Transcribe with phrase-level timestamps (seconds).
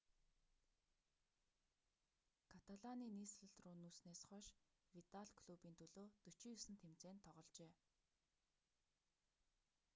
[2.51, 4.47] каталаны нийслэл рүү нүүснээс хойш
[4.95, 7.71] видал клубын төлөө 49 тэмцээнд тогложээ